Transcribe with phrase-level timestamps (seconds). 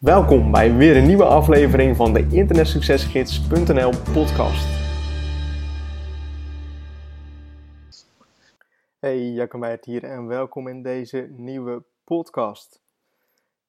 [0.00, 4.66] Welkom bij weer een nieuwe aflevering van de internetsuccesgids.nl podcast.
[8.98, 12.80] Hey, Jacco hier en welkom in deze nieuwe podcast.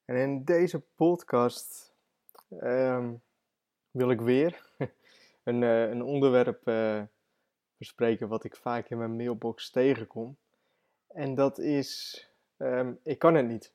[0.05, 1.93] En in deze podcast
[2.59, 3.13] ehm,
[3.91, 4.71] wil ik weer
[5.43, 7.01] een, uh, een onderwerp uh,
[7.77, 10.37] bespreken wat ik vaak in mijn mailbox tegenkom.
[11.07, 12.21] En dat is,
[12.57, 13.73] um, ik kan het niet.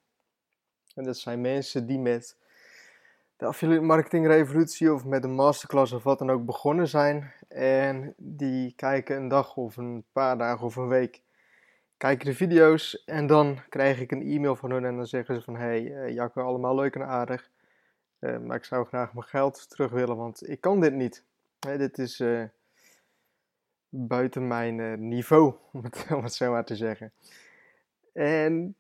[0.95, 2.41] En dat zijn mensen die met
[3.43, 7.33] de affiliate marketing revolutie of met een masterclass of wat dan ook begonnen zijn.
[7.48, 11.23] En die kijken een dag of een paar dagen of een week,
[11.97, 15.42] kijken de video's en dan krijg ik een e-mail van hun en dan zeggen ze
[15.42, 17.50] van hey uh, Jacco, allemaal leuk en aardig.
[18.20, 21.24] Uh, maar ik zou graag mijn geld terug willen, want ik kan dit niet.
[21.59, 22.45] Dit is uh,
[23.88, 27.12] buiten mijn niveau, om het, om het zo maar te zeggen.
[28.12, 28.77] En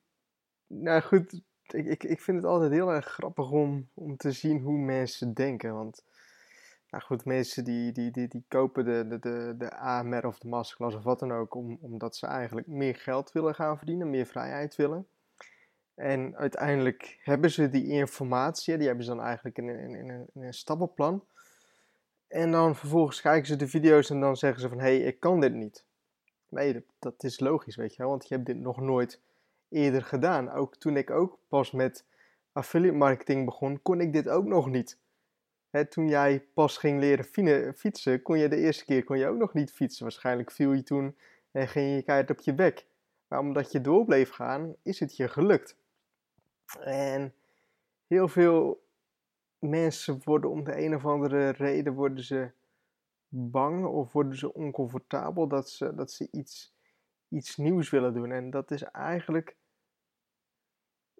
[0.66, 1.42] nou goed,
[1.74, 5.34] ik, ik, ik vind het altijd heel erg grappig om, om te zien hoe mensen
[5.34, 5.74] denken.
[5.74, 6.04] Want,
[6.90, 10.48] nou goed, mensen die, die, die, die kopen de, de, de, de AMR of de
[10.48, 14.26] masterclass of wat dan ook, om, omdat ze eigenlijk meer geld willen gaan verdienen, meer
[14.26, 15.06] vrijheid willen.
[15.94, 20.54] En uiteindelijk hebben ze die informatie, die hebben ze dan eigenlijk in, in, een, in
[20.54, 21.24] stappenplan.
[22.28, 25.20] En dan vervolgens kijken ze de video's en dan zeggen ze van, hé, hey, ik
[25.20, 25.84] kan dit niet.
[26.48, 29.20] Nee, dat, dat is logisch, weet je wel, want je hebt dit nog nooit
[29.72, 30.50] eerder gedaan.
[30.50, 32.04] Ook toen ik ook pas met
[32.52, 35.00] affiliate marketing begon, kon ik dit ook nog niet.
[35.88, 37.24] toen jij pas ging leren
[37.74, 40.02] fietsen, kon je de eerste keer kon je ook nog niet fietsen.
[40.02, 41.16] Waarschijnlijk viel je toen
[41.50, 42.86] en ging je keihard op je bek.
[43.28, 45.76] Maar omdat je door bleef gaan, is het je gelukt.
[46.80, 47.34] En
[48.06, 48.82] heel veel
[49.58, 52.50] mensen worden om de een of andere reden worden ze
[53.28, 56.74] bang of worden ze oncomfortabel dat ze, dat ze iets,
[57.28, 58.32] iets nieuws willen doen.
[58.32, 59.56] En dat is eigenlijk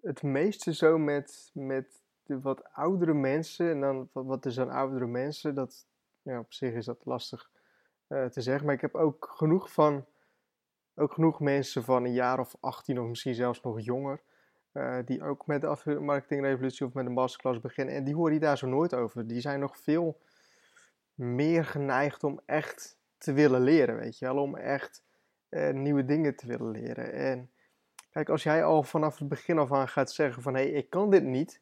[0.03, 3.69] het meeste zo met, met de wat oudere mensen.
[3.69, 5.55] En dan, wat, wat is oudere mensen?
[5.55, 5.85] Dat,
[6.21, 7.49] ja, op zich is dat lastig
[8.07, 8.65] uh, te zeggen.
[8.65, 10.05] Maar ik heb ook genoeg van,
[10.95, 14.21] ook genoeg mensen van een jaar of 18 of misschien zelfs nog jonger.
[14.73, 17.95] Uh, die ook met de marketingrevolutie of met een masterclass beginnen.
[17.95, 19.27] En die hoor je daar zo nooit over.
[19.27, 20.19] Die zijn nog veel
[21.13, 24.37] meer geneigd om echt te willen leren, weet je wel.
[24.37, 25.03] Om echt
[25.49, 27.13] uh, nieuwe dingen te willen leren.
[27.13, 27.51] En
[28.13, 30.89] Kijk, als jij al vanaf het begin af aan gaat zeggen van hé, hey, ik
[30.89, 31.61] kan dit niet,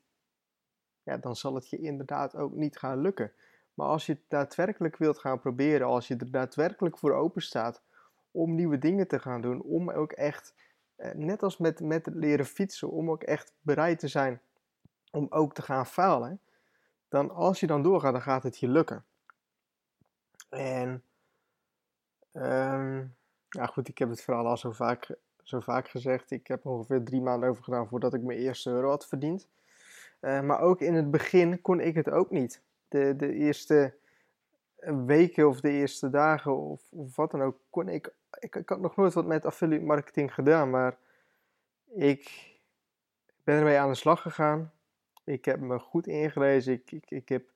[1.03, 3.33] ja, dan zal het je inderdaad ook niet gaan lukken.
[3.73, 7.81] Maar als je het daadwerkelijk wilt gaan proberen, als je er daadwerkelijk voor open staat
[8.31, 10.53] om nieuwe dingen te gaan doen, om ook echt,
[10.95, 14.41] eh, net als met, met het leren fietsen, om ook echt bereid te zijn
[15.11, 16.41] om ook te gaan falen,
[17.09, 19.05] dan als je dan doorgaat, dan gaat het je lukken.
[20.49, 21.03] En,
[22.31, 23.15] um,
[23.49, 27.03] ja goed, ik heb het vooral al zo vaak zo vaak gezegd, ik heb ongeveer
[27.03, 29.47] drie maanden over gedaan voordat ik mijn eerste euro had verdiend.
[30.21, 32.61] Uh, maar ook in het begin kon ik het ook niet.
[32.87, 33.93] De, de eerste
[35.05, 38.69] weken of de eerste dagen of, of wat dan ook, kon ik, ik, ik.
[38.69, 40.97] had nog nooit wat met affiliate marketing gedaan, maar
[41.93, 42.51] ik
[43.43, 44.71] ben ermee aan de slag gegaan.
[45.23, 46.73] Ik heb me goed ingelezen.
[46.73, 47.51] Ik, ik, ik heb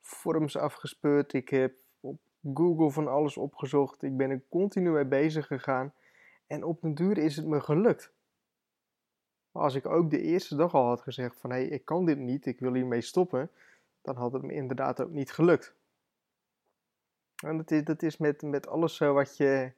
[0.00, 1.32] forums afgespeurd.
[1.32, 2.20] Ik heb op
[2.54, 4.02] Google van alles opgezocht.
[4.02, 5.92] Ik ben er continu mee bezig gegaan.
[6.46, 8.12] En op den duur is het me gelukt.
[9.50, 12.06] Maar als ik ook de eerste dag al had gezegd van hé, hey, ik kan
[12.06, 13.50] dit niet, ik wil hiermee stoppen,
[14.02, 15.74] dan had het me inderdaad ook niet gelukt.
[17.44, 19.72] En dat is, dat is met, met alles zo wat je,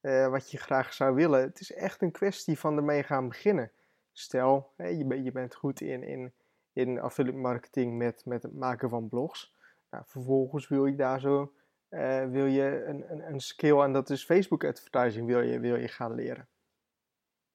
[0.00, 1.40] uh, wat je graag zou willen.
[1.40, 3.70] Het is echt een kwestie van ermee gaan beginnen.
[4.12, 6.32] Stel, je, je bent goed in, in,
[6.72, 9.54] in affiliate marketing met, met het maken van blogs.
[9.90, 11.52] Nou, vervolgens wil je daar zo
[11.90, 15.76] uh, wil je een, een, een, skill en dat is Facebook advertising wil je, wil
[15.76, 16.48] je gaan leren.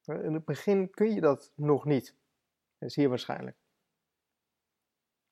[0.06, 2.16] In het begin kun je dat nog niet.
[2.78, 3.58] Dat is hier waarschijnlijk.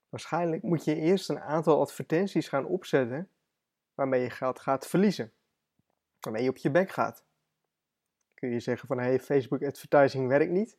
[0.10, 3.30] Waarschijnlijk moet je eerst een aantal advertenties gaan opzetten
[3.94, 5.34] waarmee je geld gaat verliezen.
[6.20, 7.26] Waarmee je op je bek gaat.
[8.34, 10.78] Kun je zeggen van hey, Facebook advertising werkt niet.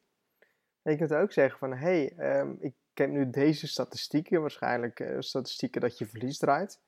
[0.82, 5.80] Je kunt ook zeggen van hey, um, ik heb nu deze statistieken, waarschijnlijk uh, statistieken
[5.80, 6.80] dat je verlies draait.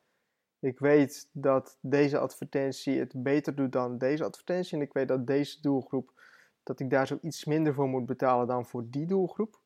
[0.65, 4.77] Ik weet dat deze advertentie het beter doet dan deze advertentie.
[4.77, 6.13] En ik weet dat deze doelgroep,
[6.63, 9.61] dat ik daar zo iets minder voor moet betalen dan voor die doelgroep.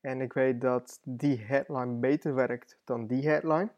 [0.00, 3.70] En ik weet dat die headline beter werkt dan die headline.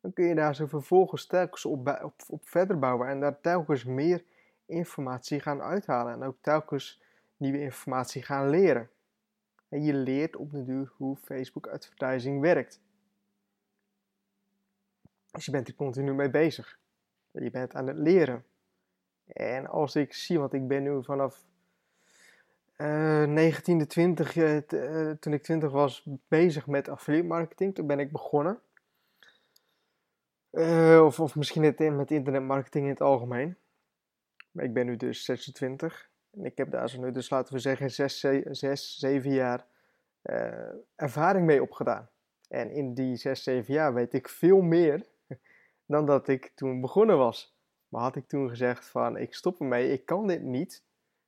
[0.00, 3.84] Dan kun je daar zo vervolgens telkens op, op, op verder bouwen en daar telkens
[3.84, 4.24] meer
[4.66, 6.12] informatie gaan uithalen.
[6.12, 7.02] En ook telkens
[7.36, 8.90] nieuwe informatie gaan leren.
[9.68, 12.80] En je leert op de duur hoe Facebook advertising werkt.
[15.38, 16.78] Dus je bent er continu mee bezig.
[17.30, 18.44] Je bent aan het leren.
[19.26, 21.44] En als ik zie, want ik ben nu vanaf
[22.76, 24.32] 19e, 20,
[25.18, 27.74] toen ik 20 was, bezig met affiliate marketing.
[27.74, 28.60] Toen ben ik begonnen.
[31.00, 33.56] of, of misschien het, met internetmarketing in het algemeen.
[34.50, 36.10] Maar ik ben nu dus 26.
[36.30, 39.66] En ik heb daar zo nu dus, laten we zeggen, 6, 6 7 jaar
[40.96, 42.08] ervaring mee opgedaan.
[42.48, 45.06] En in die 6, 7 jaar weet ik veel meer
[45.88, 47.56] dan dat ik toen begonnen was.
[47.88, 50.84] Maar had ik toen gezegd van ik stop ermee, ik kan dit niet.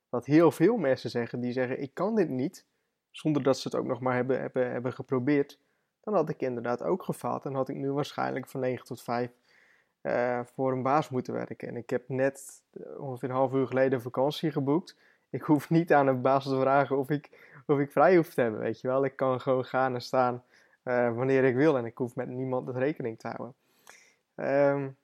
[0.09, 2.67] Wat heel veel mensen zeggen, die zeggen ik kan dit niet.
[3.11, 5.61] Zonder dat ze het ook nog maar hebben, hebben, hebben geprobeerd.
[6.01, 7.45] Dan had ik inderdaad ook gefaald.
[7.45, 9.31] En had ik nu waarschijnlijk van 9 tot 5
[10.03, 11.69] uh, eh, voor een baas moeten werken.
[11.69, 14.97] En ik heb net uh, ongeveer een half uur geleden vakantie geboekt.
[15.31, 17.31] Ik hoef niet aan een baas te vragen of ik,
[17.67, 18.61] of ik vrij hoef te hebben.
[18.61, 20.45] Weet je wel, ik kan gewoon gaan en staan
[20.85, 21.77] uh, wanneer ik wil.
[21.77, 23.55] En ik hoef met niemand rekening te houden.
[24.41, 24.97] Um,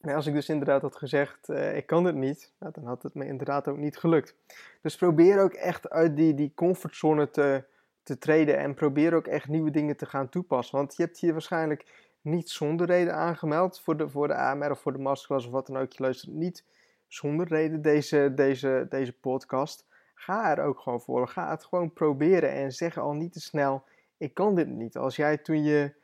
[0.00, 3.14] als ik dus inderdaad had gezegd, uh, ik kan het niet, nou, dan had het
[3.14, 4.36] me inderdaad ook niet gelukt.
[4.82, 7.64] Dus probeer ook echt uit die, die comfortzone te,
[8.02, 10.76] te treden en probeer ook echt nieuwe dingen te gaan toepassen.
[10.76, 14.80] Want je hebt hier waarschijnlijk niet zonder reden aangemeld voor de, voor de AMR of
[14.80, 15.92] voor de masterclass of wat dan ook.
[15.92, 16.64] Je luistert niet
[17.06, 19.86] zonder reden deze, deze, deze podcast.
[20.14, 21.28] Ga er ook gewoon voor.
[21.28, 23.84] Ga het gewoon proberen en zeg al niet te snel,
[24.16, 24.96] ik kan dit niet.
[24.96, 25.94] Als jij toen je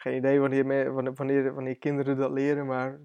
[0.00, 3.00] geen idee wanneer, wanneer, wanneer kinderen dat leren, maar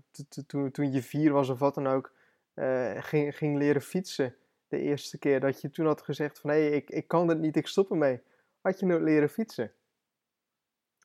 [0.47, 2.11] toen, toen je vier was of wat dan ook,
[2.55, 4.35] uh, ging, ging leren fietsen.
[4.67, 7.39] De eerste keer dat je toen had gezegd van hé, hey, ik, ik kan dit
[7.39, 8.21] niet, ik stop ermee.
[8.61, 9.71] Had je nooit leren fietsen.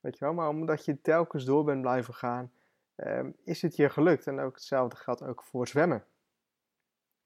[0.00, 2.52] Weet je wel, maar omdat je telkens door bent blijven gaan,
[2.96, 4.26] um, is het je gelukt.
[4.26, 6.04] En ook hetzelfde geldt ook voor zwemmen.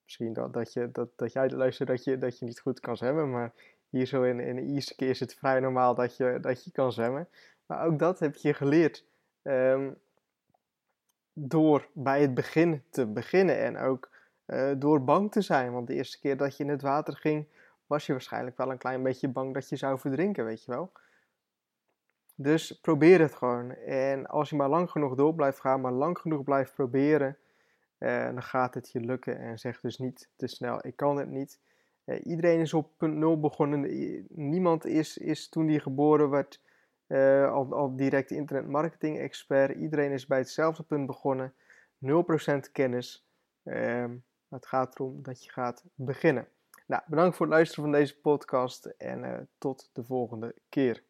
[0.04, 2.96] Misschien dat, dat, je, dat, dat jij luistert dat je, dat je niet goed kan
[2.96, 3.52] zwemmen, maar
[3.88, 6.70] hier zo in, in de eerste keer is het vrij normaal dat je, dat je
[6.70, 7.28] kan zwemmen.
[7.66, 9.04] Maar ook dat heb je geleerd
[9.42, 9.96] um,
[11.32, 14.10] door bij het begin te beginnen en ook
[14.46, 15.72] uh, door bang te zijn.
[15.72, 17.46] Want de eerste keer dat je in het water ging,
[17.86, 20.92] was je waarschijnlijk wel een klein beetje bang dat je zou verdrinken, weet je wel.
[22.34, 23.70] Dus probeer het gewoon.
[23.74, 27.38] En als je maar lang genoeg door blijft gaan, maar lang genoeg blijft proberen,
[27.98, 29.38] uh, dan gaat het je lukken.
[29.38, 31.60] En zeg dus niet te snel, ik kan het niet.
[32.04, 33.86] Uh, iedereen is op punt nul begonnen.
[34.28, 36.60] Niemand is, is toen die geboren werd
[37.08, 39.76] uh, al, al direct internetmarketing expert.
[39.76, 41.54] Iedereen is bij hetzelfde punt begonnen.
[42.06, 43.26] 0% kennis.
[43.64, 44.04] Uh,
[44.48, 46.48] het gaat erom dat je gaat beginnen.
[46.86, 51.02] Nou, bedankt voor het luisteren van deze podcast en uh, tot de volgende keer.